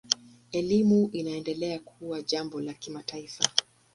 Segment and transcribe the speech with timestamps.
[0.51, 3.49] Elimu inaendelea kuwa jambo la kimataifa.